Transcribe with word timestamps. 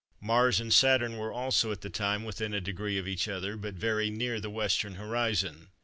Mars 0.19 0.59
and 0.59 0.73
Saturn 0.73 1.17
were 1.17 1.31
also, 1.31 1.71
at 1.71 1.81
that 1.81 1.93
time, 1.93 2.23
within 2.23 2.55
a 2.55 2.59
degree 2.59 2.97
of 2.97 3.07
each 3.07 3.27
other, 3.27 3.55
but 3.55 3.75
very 3.75 4.09
near 4.09 4.39
the 4.39 4.49
western 4.49 4.95
horizon. 4.95 5.67